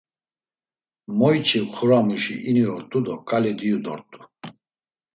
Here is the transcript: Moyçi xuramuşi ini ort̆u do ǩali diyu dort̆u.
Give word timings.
Moyçi 1.17 1.59
xuramuşi 1.73 2.35
ini 2.49 2.63
ort̆u 2.73 2.99
do 3.05 3.15
ǩali 3.27 3.51
diyu 3.59 3.77
dort̆u. 3.83 4.19